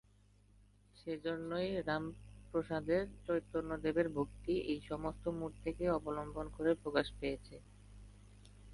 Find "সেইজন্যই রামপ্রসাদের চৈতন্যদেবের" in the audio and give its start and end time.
0.95-4.07